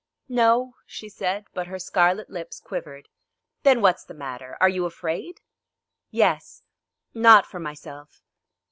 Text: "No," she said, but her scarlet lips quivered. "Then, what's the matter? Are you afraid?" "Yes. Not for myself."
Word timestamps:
"No," 0.29 0.77
she 0.87 1.09
said, 1.09 1.45
but 1.53 1.67
her 1.67 1.77
scarlet 1.77 2.27
lips 2.27 2.59
quivered. 2.59 3.07
"Then, 3.61 3.81
what's 3.81 4.03
the 4.03 4.15
matter? 4.15 4.57
Are 4.59 4.67
you 4.67 4.87
afraid?" 4.87 5.41
"Yes. 6.09 6.63
Not 7.13 7.45
for 7.45 7.59
myself." 7.59 8.23